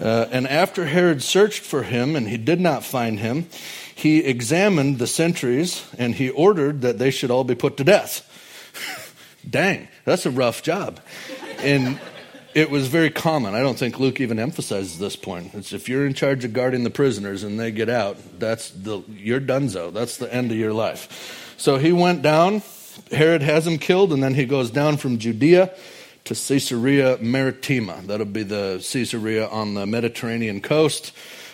[0.00, 3.48] Uh, and after Herod searched for him and he did not find him,
[3.94, 8.22] he examined the sentries and he ordered that they should all be put to death.
[9.48, 11.00] Dang, that's a rough job.
[11.60, 11.98] And
[12.54, 13.54] it was very common.
[13.54, 15.54] I don't think Luke even emphasizes this point.
[15.54, 19.02] It's if you're in charge of guarding the prisoners and they get out, that's the
[19.08, 19.92] you're donezo.
[19.92, 21.54] That's the end of your life.
[21.58, 22.62] So he went down
[23.10, 25.72] Herod has him killed, and then he goes down from Judea
[26.24, 28.02] to Caesarea Maritima.
[28.04, 31.12] That'll be the Caesarea on the Mediterranean coast.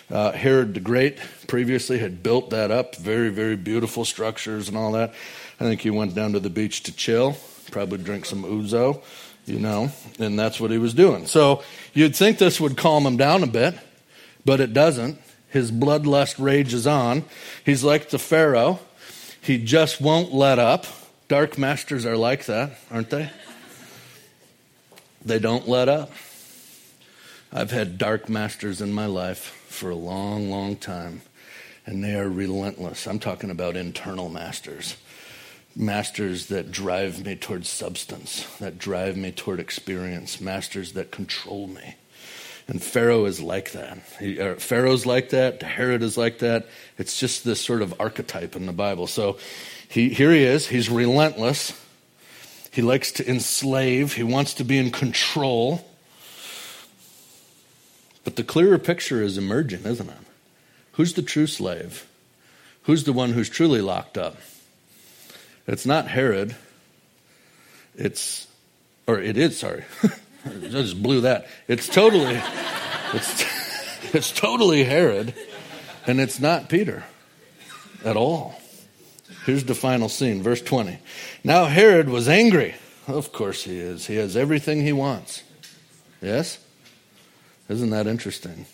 [0.09, 4.91] Uh, Herod the Great previously had built that up, very, very beautiful structures and all
[4.93, 5.13] that.
[5.59, 7.37] I think he went down to the beach to chill,
[7.71, 9.01] probably drink some ouzo,
[9.45, 11.25] you know, and that's what he was doing.
[11.27, 13.75] So you'd think this would calm him down a bit,
[14.45, 15.19] but it doesn't.
[15.49, 17.25] His bloodlust rages on.
[17.63, 18.79] He's like the Pharaoh,
[19.41, 20.85] he just won't let up.
[21.27, 23.29] Dark masters are like that, aren't they?
[25.25, 26.11] They don't let up.
[27.51, 31.21] I've had dark masters in my life for a long, long time,
[31.85, 33.07] and they are relentless.
[33.07, 34.97] I'm talking about internal masters.
[35.75, 41.95] Masters that drive me toward substance, that drive me toward experience, masters that control me.
[42.67, 43.97] And Pharaoh is like that.
[44.19, 45.61] He, uh, Pharaoh's like that.
[45.61, 46.67] Herod is like that.
[46.97, 49.07] It's just this sort of archetype in the Bible.
[49.07, 49.37] So
[49.93, 50.69] he, here he is.
[50.69, 51.79] He's relentless.
[52.71, 54.13] He likes to enslave.
[54.13, 55.87] He wants to be in control.
[58.23, 60.17] But the clearer picture is emerging, isn't it?
[60.93, 62.07] Who's the true slave?
[62.85, 64.37] Who's the one who's truly locked up?
[65.67, 66.55] It's not Herod.
[67.95, 68.47] It's,
[69.05, 69.83] or it is, sorry.
[70.43, 71.45] I just blew that.
[71.67, 72.41] It's totally,
[73.13, 73.45] it's,
[74.15, 75.35] it's totally Herod,
[76.07, 77.03] and it's not Peter
[78.03, 78.59] at all.
[79.45, 80.97] Here's the final scene, verse 20.
[81.43, 82.75] Now Herod was angry.
[83.07, 84.07] Of course he is.
[84.07, 85.43] He has everything he wants.
[86.21, 86.59] Yes?
[87.67, 88.65] Isn't that interesting?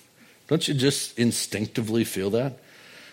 [0.48, 2.60] Don't you just instinctively feel that?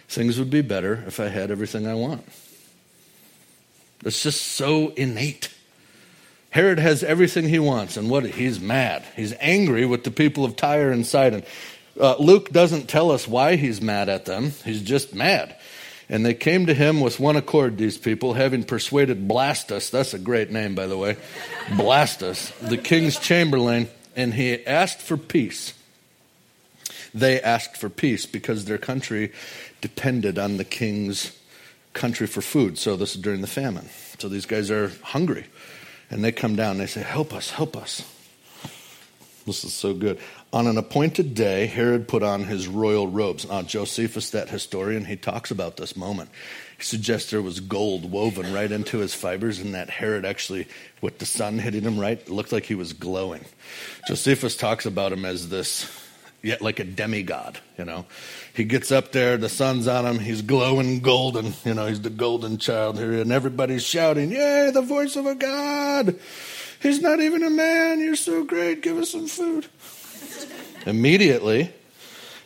[0.09, 2.25] Things would be better if I had everything I want.
[4.05, 5.53] It's just so innate.
[6.51, 9.05] Herod has everything he wants, and what he's mad.
[9.15, 11.43] He's angry with the people of Tyre and Sidon.
[12.01, 14.53] Uh, Luke doesn't tell us why he's mad at them.
[14.65, 15.57] He's just mad.
[16.09, 20.19] And they came to him with one accord, these people, having persuaded Blastus, that's a
[20.19, 21.17] great name, by the way,
[21.71, 25.75] Blastus, the king's chamberlain, and he asked for peace.
[27.13, 29.33] They asked for peace because their country
[29.81, 31.37] depended on the king's
[31.93, 32.79] country for food.
[32.79, 33.89] So this is during the famine.
[34.19, 35.47] So these guys are hungry.
[36.11, 38.03] And they come down and they say, Help us, help us.
[39.47, 40.19] This is so good.
[40.57, 43.47] On an appointed day, Herod put on his royal robes.
[43.47, 46.31] Now, Josephus, that historian, he talks about this moment.
[46.79, 50.67] He suggests there was gold woven right into his fibers, and that Herod actually,
[51.03, 53.45] with the sun hitting him right, looked like he was glowing.
[54.09, 55.91] Josephus talks about him as this,
[56.43, 58.07] yet like a demigod, you know.
[58.55, 62.09] He gets up there, the sun's on him, he's glowing golden, you know, he's the
[62.09, 66.19] golden child here, and everybody's shouting, Yay, the voice of a God!
[66.81, 69.67] He's not even a man, you're so great, give us some food.
[70.87, 71.73] Immediately,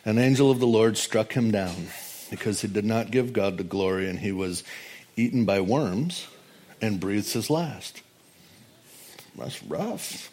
[0.03, 1.87] an angel of the Lord struck him down
[2.29, 4.63] because he did not give God the glory, and he was
[5.15, 6.27] eaten by worms
[6.81, 8.01] and breathes his last.
[9.37, 10.31] That's rough.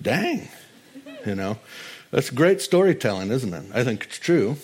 [0.00, 0.48] Dang.
[1.26, 1.58] You know,
[2.10, 3.64] that's great storytelling, isn't it?
[3.74, 4.56] I think it's true.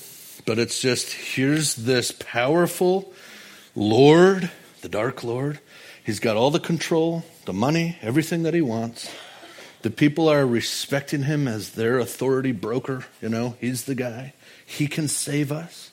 [0.47, 3.13] But it's just here's this powerful
[3.75, 4.51] Lord,
[4.83, 5.59] the Dark Lord.
[6.05, 9.11] He's got all the control, the money, everything that he wants.
[9.83, 13.07] The people are respecting him as their authority broker.
[13.23, 14.35] You know, he's the guy.
[14.65, 15.91] He can save us.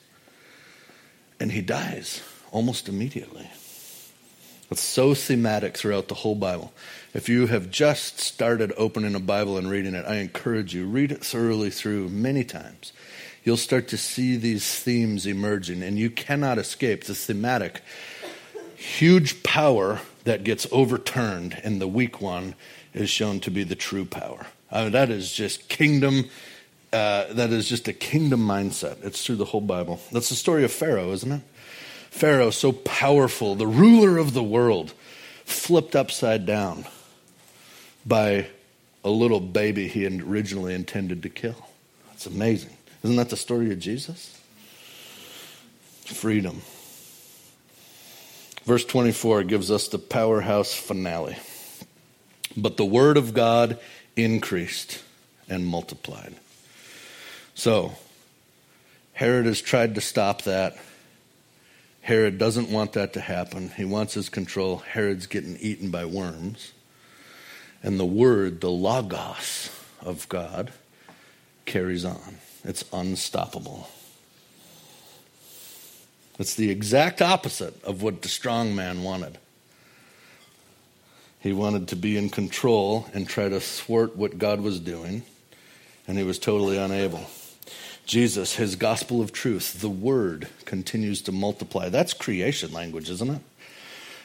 [1.40, 3.48] And he dies almost immediately.
[4.70, 6.74] It's so thematic throughout the whole Bible.
[7.14, 11.10] If you have just started opening a Bible and reading it, I encourage you, read
[11.10, 12.92] it thoroughly through many times.
[13.44, 17.80] You'll start to see these themes emerging, and you cannot escape the thematic
[18.76, 22.54] huge power that gets overturned, and the weak one
[22.98, 24.46] is shown to be the true power.
[24.70, 26.28] I mean, that is just kingdom.
[26.92, 29.04] Uh, that is just a kingdom mindset.
[29.04, 30.00] It's through the whole Bible.
[30.10, 31.42] That's the story of Pharaoh, isn't it?
[32.10, 34.92] Pharaoh, so powerful, the ruler of the world,
[35.44, 36.86] flipped upside down
[38.06, 38.46] by
[39.04, 41.68] a little baby he originally intended to kill.
[42.08, 42.76] That's amazing.
[43.02, 44.40] Isn't that the story of Jesus?
[46.04, 46.62] Freedom.
[48.64, 51.36] Verse 24 gives us the powerhouse finale.
[52.58, 53.78] But the word of God
[54.16, 55.02] increased
[55.48, 56.34] and multiplied.
[57.54, 57.92] So,
[59.12, 60.76] Herod has tried to stop that.
[62.02, 63.70] Herod doesn't want that to happen.
[63.70, 64.78] He wants his control.
[64.78, 66.72] Herod's getting eaten by worms.
[67.82, 70.72] And the word, the logos of God,
[71.64, 72.38] carries on.
[72.64, 73.88] It's unstoppable.
[76.40, 79.38] It's the exact opposite of what the strong man wanted.
[81.40, 85.22] He wanted to be in control and try to thwart what God was doing,
[86.06, 87.26] and he was totally unable.
[88.06, 91.90] Jesus, his gospel of truth, the word continues to multiply.
[91.90, 93.42] That's creation language, isn't it?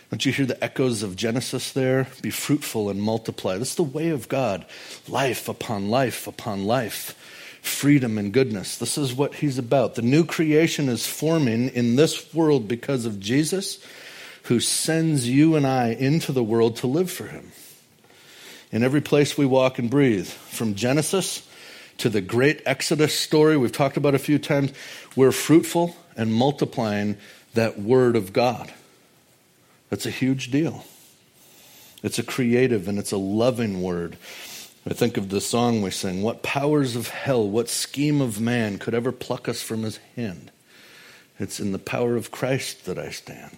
[0.09, 2.07] Don't you hear the echoes of Genesis there?
[2.21, 3.57] Be fruitful and multiply.
[3.57, 4.65] That's the way of God.
[5.07, 7.15] Life upon life upon life.
[7.61, 8.77] Freedom and goodness.
[8.77, 9.95] This is what he's about.
[9.95, 13.79] The new creation is forming in this world because of Jesus,
[14.43, 17.51] who sends you and I into the world to live for him.
[18.71, 21.47] In every place we walk and breathe, from Genesis
[21.99, 24.73] to the great Exodus story we've talked about a few times,
[25.15, 27.17] we're fruitful and multiplying
[27.53, 28.73] that word of God.
[29.89, 30.85] That's a huge deal.
[32.01, 34.17] It's a creative and it's a loving word.
[34.85, 38.77] I think of the song we sing What powers of hell, what scheme of man
[38.77, 40.51] could ever pluck us from his hand?
[41.39, 43.57] It's in the power of Christ that I stand,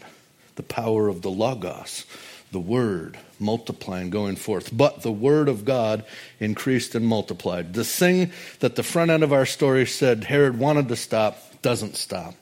[0.56, 2.06] the power of the Logos,
[2.52, 4.76] the word multiplying, going forth.
[4.76, 6.06] But the word of God
[6.40, 7.74] increased and multiplied.
[7.74, 11.98] The thing that the front end of our story said Herod wanted to stop doesn't
[11.98, 12.34] stop.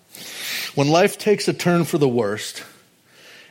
[0.75, 2.63] When life takes a turn for the worst,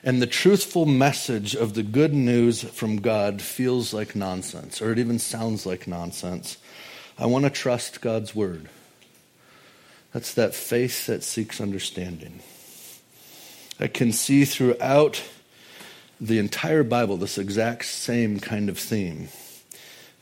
[0.04, 4.98] and the truthful message of the good news from God feels like nonsense, or it
[4.98, 6.58] even sounds like nonsense,
[7.18, 8.68] I want to trust God's word.
[10.12, 12.40] That's that faith that seeks understanding.
[13.82, 15.24] I can see throughout
[16.20, 19.26] the entire Bible this exact same kind of theme.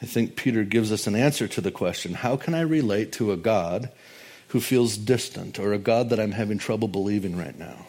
[0.01, 3.33] I think Peter gives us an answer to the question how can I relate to
[3.33, 3.91] a God
[4.49, 7.85] who feels distant or a God that I'm having trouble believing right now?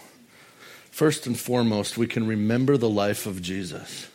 [0.90, 4.10] First and foremost, we can remember the life of Jesus.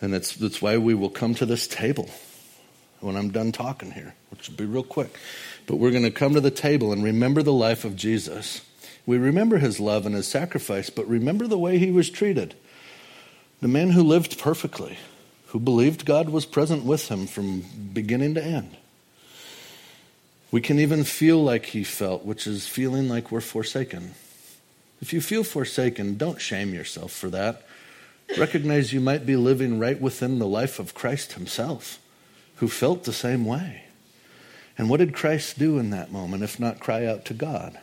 [0.00, 2.08] And that's, that's why we will come to this table
[3.00, 5.14] when I'm done talking here, which will be real quick.
[5.66, 8.62] But we're going to come to the table and remember the life of Jesus.
[9.08, 12.54] We remember his love and his sacrifice, but remember the way he was treated.
[13.62, 14.98] The man who lived perfectly,
[15.46, 18.76] who believed God was present with him from beginning to end.
[20.50, 24.10] We can even feel like he felt, which is feeling like we're forsaken.
[25.00, 27.62] If you feel forsaken, don't shame yourself for that.
[28.36, 31.98] Recognize you might be living right within the life of Christ himself,
[32.56, 33.84] who felt the same way.
[34.76, 37.78] And what did Christ do in that moment if not cry out to God?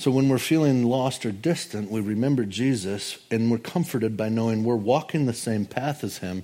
[0.00, 4.64] So when we're feeling lost or distant, we remember Jesus and we're comforted by knowing
[4.64, 6.42] we're walking the same path as him.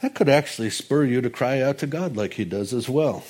[0.00, 3.24] That could actually spur you to cry out to God like he does as well.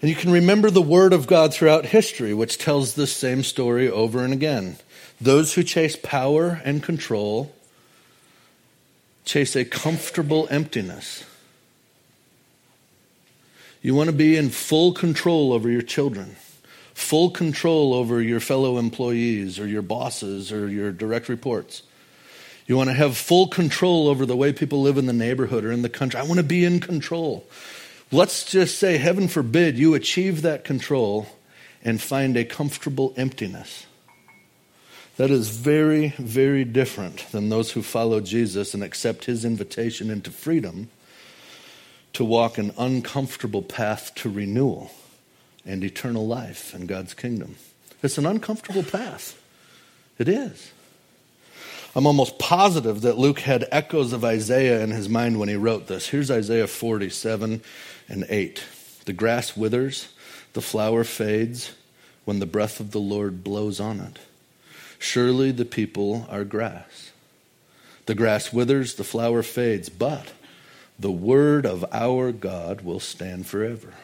[0.00, 3.90] And you can remember the word of God throughout history, which tells this same story
[3.90, 4.76] over and again.
[5.20, 7.52] Those who chase power and control
[9.24, 11.24] chase a comfortable emptiness.
[13.82, 16.36] You want to be in full control over your children
[16.94, 21.82] full control over your fellow employees or your bosses or your direct reports.
[22.66, 25.72] You want to have full control over the way people live in the neighborhood or
[25.72, 26.20] in the country.
[26.20, 27.46] I want to be in control.
[28.10, 31.26] Let's just say, heaven forbid, you achieve that control
[31.84, 33.86] and find a comfortable emptiness.
[35.16, 40.30] That is very, very different than those who follow Jesus and accept his invitation into
[40.30, 40.90] freedom
[42.14, 44.90] to walk an uncomfortable path to renewal
[45.64, 47.56] and eternal life in God's kingdom.
[48.02, 49.40] It's an uncomfortable path.
[50.18, 50.72] It is.
[51.94, 55.88] I'm almost positive that Luke had echoes of Isaiah in his mind when he wrote
[55.88, 56.08] this.
[56.08, 57.60] Here's Isaiah 47
[58.08, 58.64] and 8.
[59.04, 60.08] The grass withers,
[60.54, 61.72] the flower fades
[62.24, 64.18] when the breath of the Lord blows on it.
[64.98, 67.10] Surely the people are grass.
[68.06, 70.32] The grass withers, the flower fades, but
[70.98, 73.94] the word of our God will stand forever.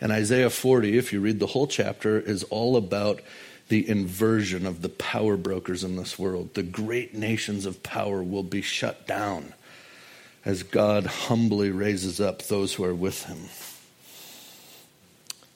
[0.00, 3.20] And Isaiah 40, if you read the whole chapter, is all about
[3.68, 6.54] the inversion of the power brokers in this world.
[6.54, 9.54] The great nations of power will be shut down
[10.44, 13.48] as God humbly raises up those who are with him.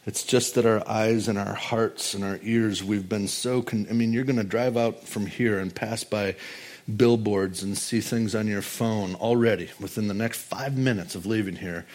[0.05, 3.62] It's just that our eyes and our hearts and our ears, we've been so.
[3.62, 6.34] Con- I mean, you're going to drive out from here and pass by
[6.97, 11.57] billboards and see things on your phone already within the next five minutes of leaving
[11.57, 11.87] here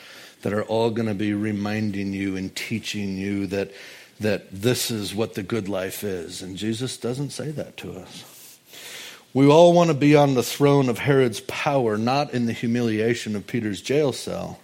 [0.42, 3.72] that are all going to be reminding you and teaching you that,
[4.20, 6.42] that this is what the good life is.
[6.42, 8.60] And Jesus doesn't say that to us.
[9.34, 13.36] We all want to be on the throne of Herod's power, not in the humiliation
[13.36, 14.60] of Peter's jail cell.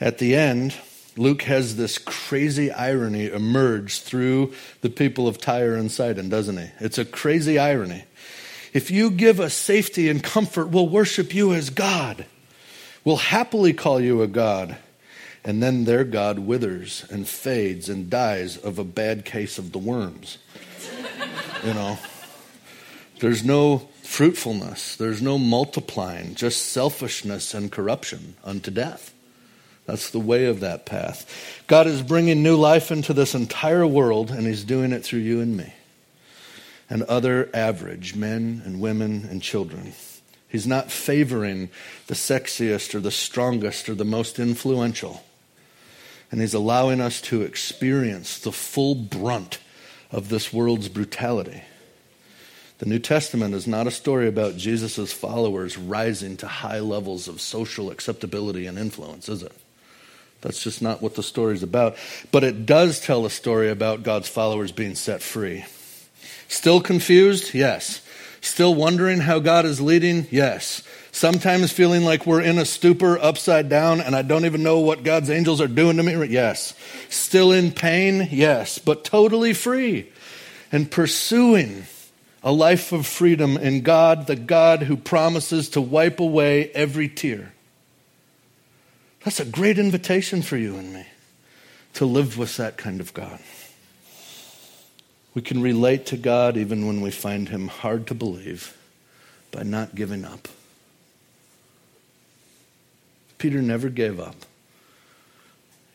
[0.00, 0.74] At the end,
[1.16, 6.70] Luke has this crazy irony emerge through the people of Tyre and Sidon, doesn't he?
[6.80, 8.04] It's a crazy irony.
[8.72, 12.26] If you give us safety and comfort, we'll worship you as God.
[13.04, 14.76] We'll happily call you a God
[15.44, 19.78] and then their God withers and fades and dies of a bad case of the
[19.78, 20.38] worms.
[21.64, 21.98] you know,
[23.20, 29.14] there's no fruitfulness, there's no multiplying, just selfishness and corruption unto death.
[29.86, 31.62] That's the way of that path.
[31.66, 35.40] God is bringing new life into this entire world, and He's doing it through you
[35.40, 35.72] and me
[36.90, 39.94] and other average men and women and children.
[40.48, 41.70] He's not favoring
[42.08, 45.22] the sexiest or the strongest or the most influential
[46.30, 49.58] and He's allowing us to experience the full brunt
[50.10, 51.62] of this world's brutality.
[52.78, 57.40] The New Testament is not a story about Jesus' followers rising to high levels of
[57.40, 59.52] social acceptability and influence, is it?
[60.40, 61.96] That's just not what the story is about.
[62.32, 65.66] But it does tell a story about God's followers being set free.
[66.50, 67.54] Still confused?
[67.54, 68.02] Yes.
[68.40, 70.26] Still wondering how God is leading?
[70.32, 70.82] Yes.
[71.12, 75.04] Sometimes feeling like we're in a stupor upside down and I don't even know what
[75.04, 76.26] God's angels are doing to me?
[76.26, 76.74] Yes.
[77.08, 78.26] Still in pain?
[78.32, 78.80] Yes.
[78.80, 80.10] But totally free
[80.72, 81.84] and pursuing
[82.42, 87.52] a life of freedom in God, the God who promises to wipe away every tear.
[89.24, 91.06] That's a great invitation for you and me
[91.94, 93.38] to live with that kind of God.
[95.40, 98.76] We can relate to God even when we find him hard to believe
[99.50, 100.48] by not giving up.
[103.38, 104.36] Peter never gave up.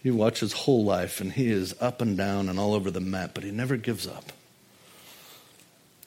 [0.01, 2.99] You watch his whole life, and he is up and down and all over the
[2.99, 4.31] map, but he never gives up.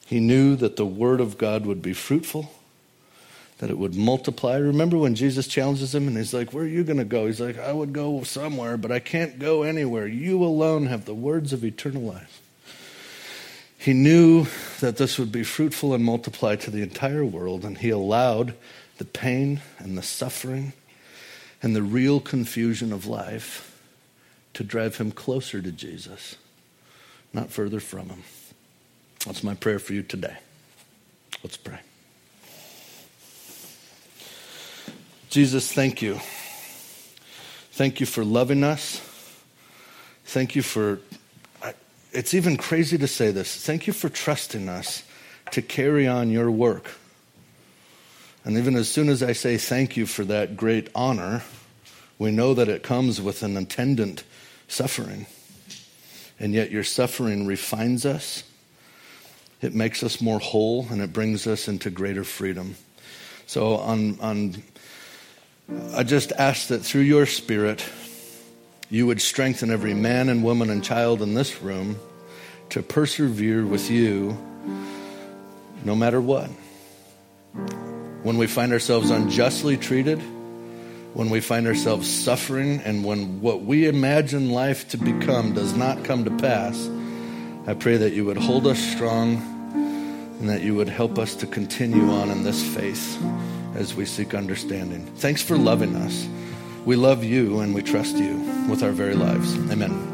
[0.05, 2.51] He knew that the Word of God would be fruitful,
[3.59, 4.57] that it would multiply.
[4.57, 7.27] Remember when Jesus challenges him and he's like, Where are you going to go?
[7.27, 10.07] He's like, I would go somewhere, but I can't go anywhere.
[10.07, 12.41] You alone have the words of eternal life.
[13.79, 14.45] He knew
[14.81, 18.53] that this would be fruitful and multiply to the entire world, and he allowed
[18.97, 20.73] the pain and the suffering
[21.63, 23.81] and the real confusion of life
[24.53, 26.35] to drive him closer to Jesus,
[27.31, 28.23] not further from him.
[29.25, 30.35] That's my prayer for you today.
[31.41, 31.79] Let's pray.
[35.29, 36.19] Jesus, thank you.
[37.71, 38.99] Thank you for loving us.
[40.25, 40.99] Thank you for,
[42.11, 43.55] it's even crazy to say this.
[43.55, 45.03] Thank you for trusting us
[45.51, 46.91] to carry on your work.
[48.43, 51.43] And even as soon as I say thank you for that great honor,
[52.17, 54.23] we know that it comes with an attendant
[54.67, 55.25] suffering.
[56.39, 58.43] And yet your suffering refines us,
[59.61, 62.75] it makes us more whole, and it brings us into greater freedom.
[63.45, 64.63] So, on, on,
[65.93, 67.83] I just ask that through your Spirit,
[68.89, 71.99] you would strengthen every man and woman and child in this room
[72.69, 74.37] to persevere with you
[75.83, 76.49] no matter what.
[78.23, 80.19] When we find ourselves unjustly treated,
[81.13, 86.03] when we find ourselves suffering and when what we imagine life to become does not
[86.03, 86.89] come to pass,
[87.67, 89.37] I pray that you would hold us strong
[90.39, 93.21] and that you would help us to continue on in this faith
[93.75, 95.05] as we seek understanding.
[95.17, 96.27] Thanks for loving us.
[96.89, 98.37] We love you and we trust you
[98.67, 99.55] with our very lives.
[99.69, 100.08] Amen.